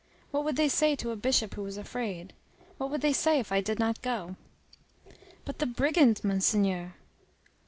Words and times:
What 0.31 0.43
would 0.45 0.55
they 0.55 0.67
say 0.67 0.95
to 0.95 1.11
a 1.11 1.15
bishop 1.15 1.53
who 1.53 1.61
was 1.61 1.77
afraid? 1.77 2.33
What 2.79 2.89
would 2.89 3.01
they 3.01 3.13
say 3.13 3.39
if 3.39 3.51
I 3.51 3.61
did 3.61 3.77
not 3.77 4.01
go?" 4.01 4.35
"But 5.45 5.59
the 5.59 5.67
brigands, 5.67 6.23
Monseigneur?" 6.23 6.95